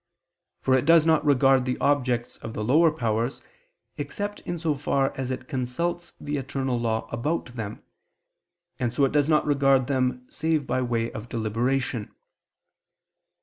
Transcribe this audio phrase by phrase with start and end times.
[0.63, 3.39] For it does not regard the objects of the lower powers,
[3.99, 7.83] except in so far as it consults the eternal law about them,
[8.79, 12.15] and so it does not regard them save by way of deliberation.